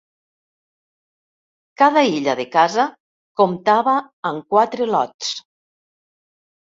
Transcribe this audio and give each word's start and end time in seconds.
Cada 1.81 2.03
illa 2.15 2.35
de 2.41 2.47
casa 2.57 2.87
comptava 3.43 3.95
amb 4.31 4.49
quatre 4.57 4.93
lots. 4.97 5.35